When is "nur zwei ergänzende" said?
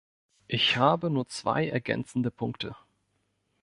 1.11-2.31